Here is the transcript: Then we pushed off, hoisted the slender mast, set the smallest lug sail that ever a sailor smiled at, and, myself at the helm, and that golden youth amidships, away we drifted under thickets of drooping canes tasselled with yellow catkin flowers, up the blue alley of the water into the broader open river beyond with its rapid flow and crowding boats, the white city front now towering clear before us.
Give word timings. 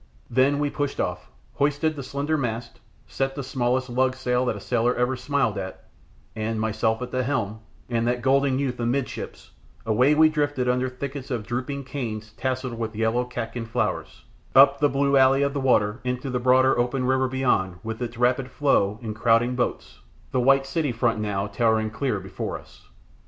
Then 0.31 0.57
we 0.57 0.71
pushed 0.71 0.99
off, 0.99 1.29
hoisted 1.53 1.95
the 1.95 2.01
slender 2.01 2.35
mast, 2.35 2.79
set 3.05 3.35
the 3.35 3.43
smallest 3.43 3.87
lug 3.87 4.15
sail 4.15 4.45
that 4.45 4.53
ever 4.55 4.57
a 4.57 4.59
sailor 4.59 5.15
smiled 5.15 5.59
at, 5.59 5.83
and, 6.35 6.59
myself 6.59 7.03
at 7.03 7.11
the 7.11 7.21
helm, 7.21 7.59
and 7.87 8.07
that 8.07 8.23
golden 8.23 8.57
youth 8.57 8.79
amidships, 8.79 9.51
away 9.85 10.15
we 10.15 10.27
drifted 10.27 10.67
under 10.67 10.89
thickets 10.89 11.29
of 11.29 11.45
drooping 11.45 11.83
canes 11.83 12.31
tasselled 12.33 12.79
with 12.79 12.95
yellow 12.95 13.25
catkin 13.25 13.67
flowers, 13.67 14.23
up 14.55 14.79
the 14.79 14.89
blue 14.89 15.17
alley 15.17 15.43
of 15.43 15.53
the 15.53 15.61
water 15.61 15.99
into 16.03 16.31
the 16.31 16.39
broader 16.39 16.79
open 16.79 17.05
river 17.05 17.27
beyond 17.27 17.77
with 17.83 18.01
its 18.01 18.17
rapid 18.17 18.49
flow 18.49 18.97
and 19.03 19.15
crowding 19.15 19.53
boats, 19.55 19.99
the 20.31 20.39
white 20.41 20.65
city 20.65 20.91
front 20.91 21.19
now 21.19 21.45
towering 21.45 21.91
clear 21.91 22.19
before 22.19 22.57
us. 22.57 22.87